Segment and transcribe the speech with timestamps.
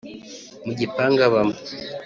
[0.65, 1.55] Mu gipangu abamo